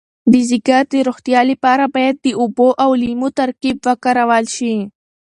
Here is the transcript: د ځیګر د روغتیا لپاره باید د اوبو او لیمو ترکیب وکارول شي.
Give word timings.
د 0.31 0.33
ځیګر 0.49 0.83
د 0.91 0.93
روغتیا 1.07 1.41
لپاره 1.51 1.85
باید 1.95 2.15
د 2.25 2.27
اوبو 2.41 2.69
او 2.83 2.89
لیمو 3.01 3.29
ترکیب 3.39 3.77
وکارول 3.87 4.45
شي. 4.55 4.75